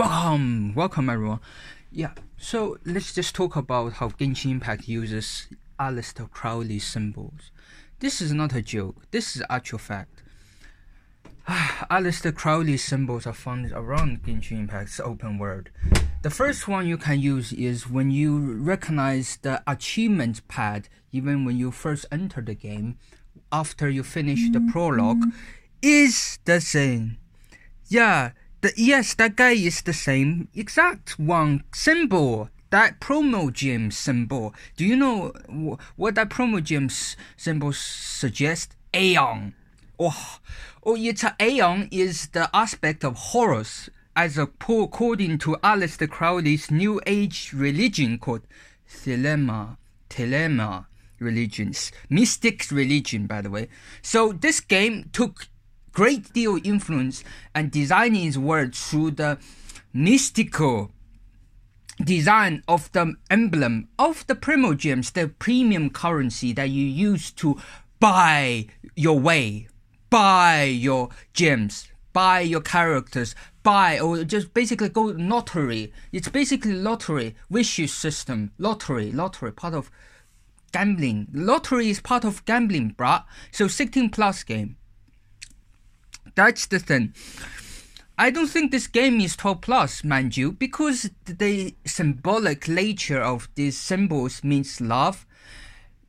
[0.00, 1.40] Welcome, welcome everyone.
[1.92, 5.46] Yeah, so let's just talk about how Genshin Impact uses
[5.78, 7.50] Aleister Crowley symbols.
[7.98, 9.02] This is not a joke.
[9.10, 10.22] This is actual fact.
[11.46, 15.68] Aleister Crowley symbols are found around Genshin Impact's open world.
[16.22, 21.58] The first one you can use is when you recognize the achievement pad, even when
[21.58, 22.96] you first enter the game,
[23.52, 25.36] after you finish the prologue, mm-hmm.
[25.82, 27.18] is the same.
[27.88, 28.30] Yeah,
[28.60, 32.48] the, yes, that guy is the same exact one symbol.
[32.70, 34.54] That Primogems symbol.
[34.76, 35.32] Do you know
[35.96, 38.76] what that Primogems symbol suggests?
[38.94, 39.54] Aeon.
[39.98, 40.38] Oh,
[40.84, 47.00] oh, it's a Aeon is the aspect of Horus, as according to Aleister Crowley's New
[47.06, 48.42] Age religion called
[48.88, 49.76] Thelema.
[50.08, 50.86] Thelema
[51.20, 53.68] religions, mystic religion, by the way.
[54.02, 55.46] So this game took
[56.00, 57.22] great deal influence
[57.54, 59.36] and designing its world through the
[59.92, 60.90] mystical
[62.02, 67.54] design of the emblem of the primogems, the premium currency that you use to
[67.98, 69.68] buy your way,
[70.08, 75.92] buy your gems, buy your characters, buy or just basically go lottery.
[76.12, 79.90] It's basically lottery, wishes system, lottery, lottery, part of
[80.72, 81.28] gambling.
[81.34, 83.24] Lottery is part of gambling, bruh.
[83.52, 84.78] So 16 plus game.
[86.40, 87.12] That's the thing.
[88.16, 93.50] I don't think this game is 12 plus, mind you, because the symbolic nature of
[93.56, 95.26] these symbols means love.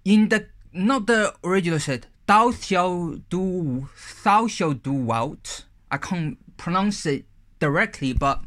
[0.06, 3.90] In the not the original said, thou shall do
[4.24, 5.66] thou shall do what.
[5.92, 7.26] I can't pronounce it
[7.60, 8.42] directly, but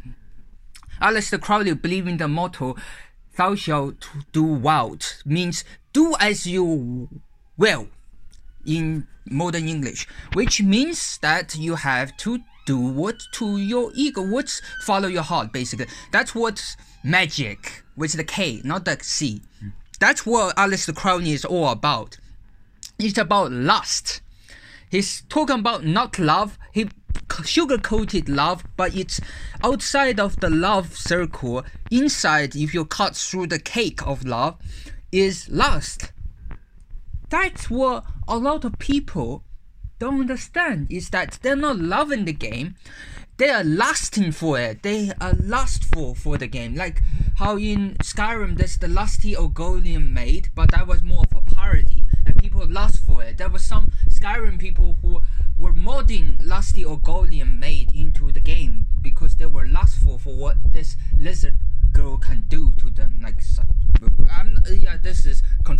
[1.03, 2.77] Aleister Crowley believe in the motto
[3.37, 7.11] thou shalt do what means do as you
[7.59, 7.89] will
[8.67, 14.61] in modern English, which means that you have to do what to your ego, what's
[14.85, 15.87] follow your heart, basically.
[16.13, 19.43] That's what magic with the K, not the C.
[20.01, 22.19] That's what Aleister Crowley is all about.
[22.99, 24.21] It's about lust.
[24.91, 26.59] He's talking about not love.
[26.73, 26.89] He
[27.45, 29.21] sugar coated love, but it's
[29.63, 31.65] outside of the love circle.
[31.91, 34.57] Inside, if you cut through the cake of love,
[35.13, 36.13] is lust.
[37.31, 39.45] That's what a lot of people
[39.99, 42.75] don't understand is that they're not loving the game.
[43.37, 44.83] They are lusting for it.
[44.83, 46.75] They are lustful for the game.
[46.75, 47.03] Like
[47.37, 52.07] how in skyrim there's the lusty Argonian maid but that was more of a parody
[52.27, 53.39] and people lust for it.
[53.39, 55.23] There was some skyrim people who
[55.57, 60.97] were modding lusty Argonian maid into the game because they were lustful for what this
[61.19, 61.57] lizard
[61.93, 63.21] girl can do to them.
[63.23, 63.41] Like
[64.31, 64.97] I'm, yeah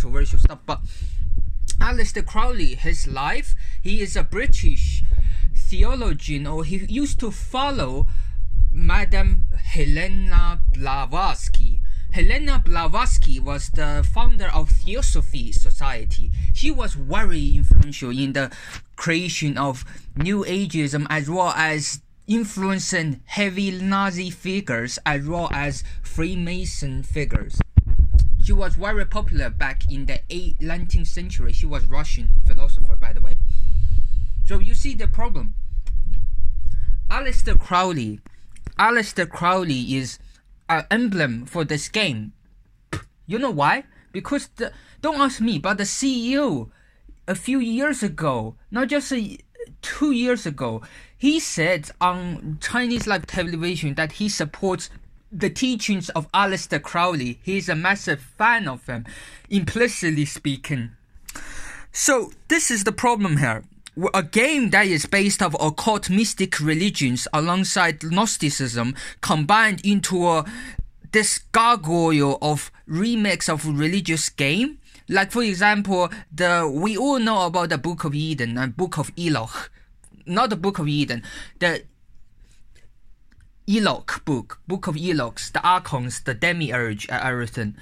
[0.05, 0.81] controversial stuff but
[1.79, 5.03] Aleister Crowley, his life, he is a British
[5.55, 8.07] theologian, or he used to follow
[8.71, 11.81] Madame Helena Blavatsky.
[12.11, 16.31] Helena Blavatsky was the founder of Theosophy Society.
[16.53, 18.51] She was very influential in the
[18.95, 19.83] creation of
[20.15, 27.59] New Ageism as well as influencing heavy Nazi figures as well as Freemason figures.
[28.45, 31.51] She was very popular back in the 19th century.
[31.51, 33.37] She was Russian philosopher, by the way.
[34.45, 35.55] So you see the problem.
[37.09, 38.19] Aleister Crowley,
[38.77, 40.19] Aleister Crowley is
[40.69, 42.33] an emblem for this game.
[43.25, 43.85] You know why?
[44.11, 46.69] Because the, don't ask me, but the CEO
[47.27, 49.39] a few years ago, not just a,
[49.81, 50.83] two years ago,
[51.17, 54.91] he said on Chinese live television that he supports
[55.31, 57.39] the teachings of Aleister Crowley.
[57.43, 59.05] He's a massive fan of them,
[59.49, 60.91] implicitly speaking.
[61.91, 63.63] So this is the problem here.
[64.13, 70.45] A game that is based of occult mystic religions alongside Gnosticism combined into a
[71.13, 74.79] this gargoyle of remix of religious game.
[75.07, 79.11] Like for example, the we all know about the Book of Eden and Book of
[79.17, 79.71] Enoch,
[80.25, 81.23] not the Book of Eden,
[81.59, 81.83] the
[83.67, 87.75] Enoch book, Book of Enoch, the Archons, the Demiurge, and everything.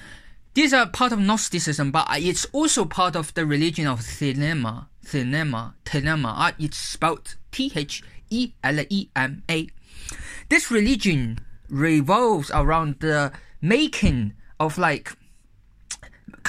[0.54, 4.88] These are part of Gnosticism, but it's also part of the religion of Thelema.
[5.06, 6.34] Thelema, Thelema.
[6.38, 9.68] Uh, it's spelled T H E L E M A.
[10.50, 11.40] This religion
[11.70, 13.32] revolves around the
[13.62, 15.14] making of like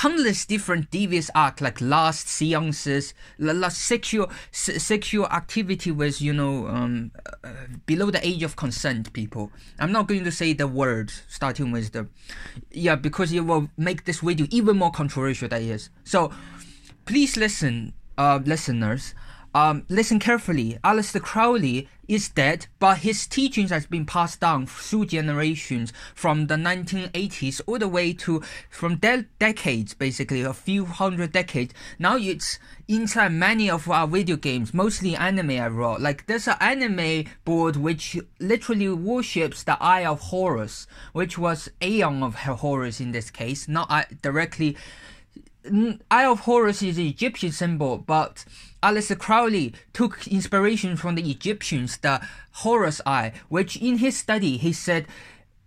[0.05, 7.11] countless different devious acts like last seances, lust, sexual sexual activity with you know um,
[7.43, 7.49] uh,
[7.87, 9.51] below the age of consent people.
[9.79, 12.07] I'm not going to say the word starting with the
[12.71, 15.89] yeah because it will make this video even more controversial than it is.
[16.05, 16.31] So
[17.07, 19.15] please listen, uh, listeners.
[19.55, 20.79] Um, listen carefully.
[20.83, 26.57] Aleister Crowley is dead, but his teachings has been passed down through generations from the
[26.57, 31.73] 1980s all the way to from de- decades, basically a few hundred decades.
[31.99, 32.59] Now it's
[32.89, 37.77] inside many of our video games, mostly anime I wrote Like there's an anime board
[37.77, 43.69] which literally worships the Eye of Horus, which was Aeon of Horus in this case,
[43.69, 44.77] not directly.
[46.11, 48.45] Eye of Horus is an Egyptian symbol, but
[48.83, 52.21] Aleister Crowley took inspiration from the Egyptians, the
[52.53, 55.07] Horus Eye, which in his study he said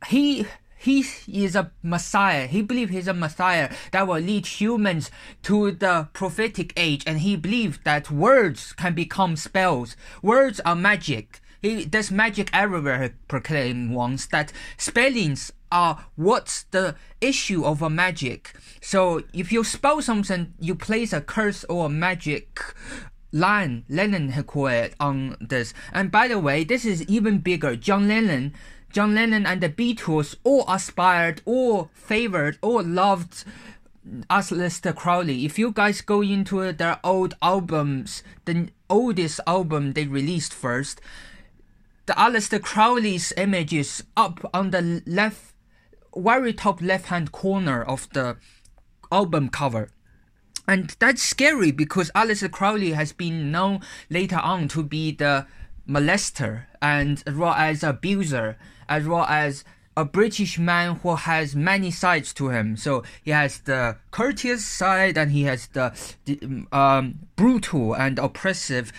[0.08, 0.46] he
[0.78, 2.46] he is a messiah.
[2.46, 5.10] He believed he's a messiah that will lead humans
[5.44, 9.98] to the prophetic age, and he believed that words can become spells.
[10.22, 11.42] Words are magic.
[11.64, 13.02] He there's magic everywhere.
[13.02, 18.54] He proclaimed once that spellings are what's the issue of a magic.
[18.82, 22.60] So if you spell something, you place a curse or a magic
[23.32, 23.86] line.
[23.90, 25.74] Lennon had quoted on this.
[25.92, 27.76] And by the way, this is even bigger.
[27.76, 28.54] John Lennon,
[28.92, 33.44] John Lennon and the Beatles all aspired, all favored, all loved
[34.30, 35.46] Aleister Crowley.
[35.46, 41.02] If you guys go into their old albums, the oldest album they released first,
[42.06, 45.54] the Aleister Crowley's image is up on the left,
[46.18, 48.38] very top left hand corner of the
[49.12, 49.90] album cover.
[50.68, 53.80] And that's scary because Aleister Crowley has been known
[54.10, 55.48] later on to be the
[55.88, 58.58] molester and as well as abuser,
[58.90, 59.64] as well as
[59.96, 62.76] a British man who has many sides to him.
[62.76, 65.94] So he has the courteous side and he has the,
[66.26, 68.92] the um, brutal and oppressive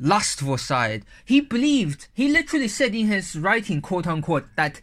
[0.00, 1.04] lustful side.
[1.24, 4.80] He believed, he literally said in his writing, quote unquote, that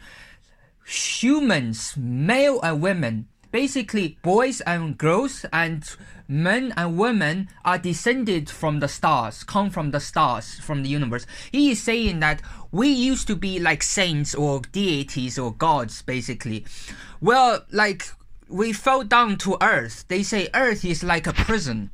[0.90, 5.84] humans, male and women, basically boys and girls and
[6.28, 11.26] men and women are descended from the stars, come from the stars, from the universe.
[11.52, 12.42] He is saying that
[12.72, 16.66] we used to be like saints or deities or gods, basically.
[17.22, 18.08] Well, like
[18.48, 20.06] we fell down to earth.
[20.08, 21.92] They say earth is like a prison.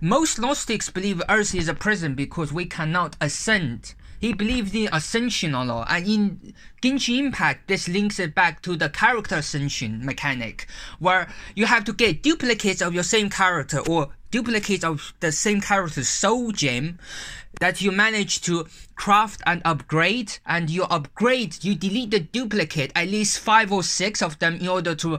[0.00, 5.54] Most Gnostics believe earth is a prison because we cannot ascend he believes in ascension
[5.54, 10.66] a lot, and in Genshin Impact, this links it back to the character ascension mechanic,
[10.98, 15.60] where you have to get duplicates of your same character or duplicates of the same
[15.60, 16.98] character's soul gem
[17.60, 23.08] that you manage to craft and upgrade, and you upgrade, you delete the duplicate, at
[23.08, 25.18] least five or six of them, in order to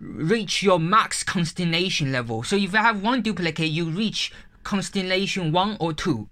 [0.00, 2.42] reach your max constellation level.
[2.42, 4.32] So if you have one duplicate, you reach
[4.64, 6.28] constellation one or two.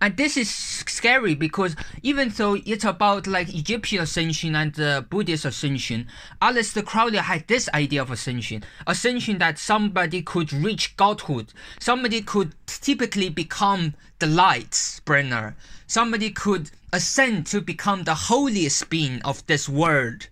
[0.00, 5.44] And this is scary because even though it's about like Egyptian ascension and uh, Buddhist
[5.44, 6.08] ascension,
[6.40, 8.64] Aleister Crowley had this idea of ascension.
[8.86, 11.52] Ascension that somebody could reach godhood.
[11.80, 15.56] Somebody could typically become the light bringer.
[15.86, 20.28] Somebody could ascend to become the holiest being of this world.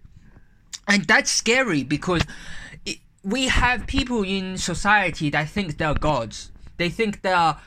[0.88, 2.22] And that's scary because
[2.84, 6.50] it, we have people in society that think they're gods.
[6.76, 7.60] They think they are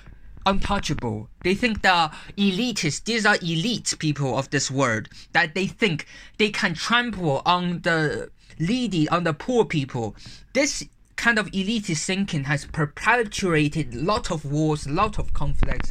[0.45, 1.29] untouchable.
[1.43, 3.03] They think they're elitists.
[3.03, 6.05] These are elite people of this world that they think
[6.37, 10.15] they can trample on the needy, on the poor people.
[10.53, 15.89] This kind of elitist thinking has perpetuated lot of wars, lot of conflicts,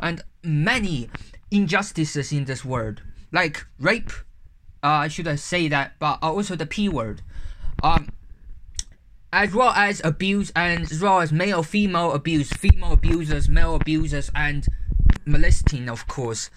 [0.00, 1.08] and many
[1.50, 4.10] injustices in this world, like rape.
[4.82, 7.22] Uh, I should say that, but also the P word.
[7.82, 8.08] Um,
[9.32, 14.30] as well as abuse and as well as male female abuse, female abusers, male abusers,
[14.34, 14.66] and
[15.24, 16.50] molesting, of course.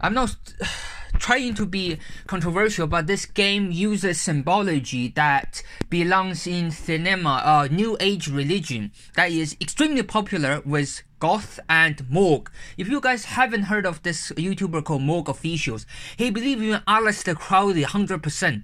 [0.00, 0.36] I'm not
[1.18, 7.68] trying to be controversial, but this game uses symbology that belongs in Thelema, a uh,
[7.70, 12.50] new age religion that is extremely popular with Goth and Morg.
[12.76, 15.86] If you guys haven't heard of this YouTuber called Morg Officials,
[16.16, 18.62] he believes in Aleister Crowley 100%.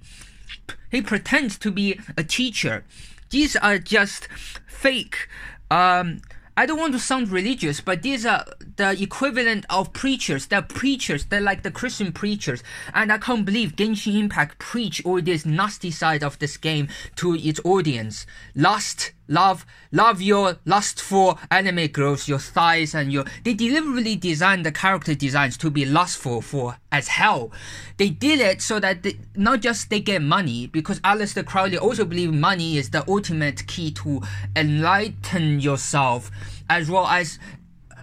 [0.90, 2.84] He pretends to be a teacher.
[3.30, 4.28] These are just
[4.66, 5.28] fake.
[5.70, 6.22] Um,
[6.56, 8.44] I don't want to sound religious, but these are
[8.76, 10.46] the equivalent of preachers.
[10.46, 11.26] They're preachers.
[11.26, 12.64] They're like the Christian preachers.
[12.92, 17.36] And I can't believe Genshin Impact preach all this nasty side of this game to
[17.36, 18.26] its audience.
[18.56, 23.24] Lust, love, love your lustful anime girls, your thighs and your.
[23.44, 27.52] They deliberately designed the character designs to be lustful for as hell.
[27.98, 32.04] They did it so that they, not just they get money, because Aleister Crowley also
[32.04, 34.22] believed money is the ultimate key to
[34.56, 36.30] enlighten yourself,
[36.68, 37.38] as well as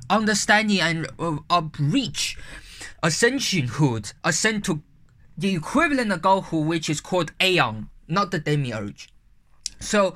[0.09, 2.37] understanding and uh, reach
[3.03, 4.81] ascensionhood, ascend to
[5.37, 9.09] the equivalent of godhood, which is called Aeon, not the demiurge.
[9.79, 10.15] So,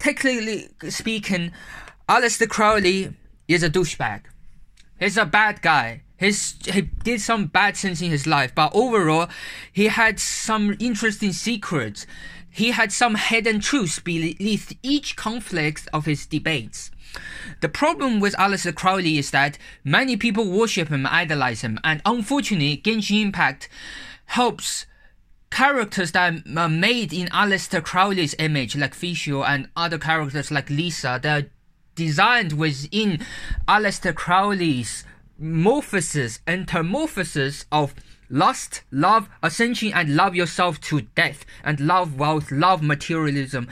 [0.00, 1.52] technically speaking,
[2.08, 3.12] Aleister Crowley
[3.46, 4.22] is a douchebag.
[4.98, 6.02] He's a bad guy.
[6.18, 9.28] He's, he did some bad things in his life, but overall,
[9.72, 12.06] he had some interesting secrets.
[12.50, 16.90] He had some hidden truths beneath each conflict of his debates.
[17.60, 22.76] The problem with Aleister Crowley is that many people worship him, idolize him, and unfortunately,
[22.84, 23.68] Genshin Impact
[24.26, 24.86] helps
[25.50, 31.18] characters that are made in Aleister Crowley's image, like Fischl and other characters like Lisa,
[31.22, 31.50] they're
[31.94, 33.24] designed within
[33.68, 35.04] Aleister Crowley's
[35.40, 37.94] morphosis, metamorphosis of
[38.28, 43.68] lust, love, ascension, and love yourself to death, and love wealth, love materialism.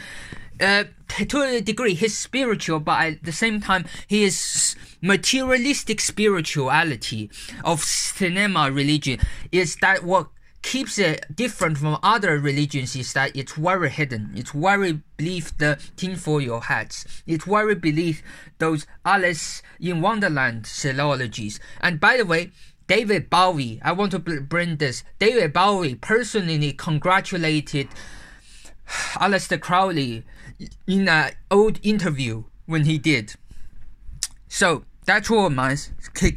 [0.61, 7.31] Uh, to a degree, he's spiritual, but at the same time, he is materialistic spirituality
[7.65, 9.21] of Thelema religion.
[9.53, 10.29] Is that what
[10.63, 14.33] keeps it different from other religions is that it's very hidden.
[14.35, 17.23] It's very beneath the tinfoil hats.
[17.27, 18.23] It's very beneath
[18.59, 21.61] those Alice in Wonderland philologies.
[21.81, 22.53] And by the way,
[22.87, 25.05] David Bowie, I want to bring this.
[25.19, 27.89] David Bowie personally congratulated
[29.15, 30.25] Aleister Crowley
[30.87, 33.35] in an old interview when he did.
[34.49, 35.77] So that's all, man.
[36.15, 36.37] Take